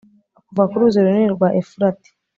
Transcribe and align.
kuva 0.47 0.63
ku 0.69 0.75
ruzi 0.81 0.97
runini 1.03 1.29
rwa 1.35 1.47
efurati 1.61 2.09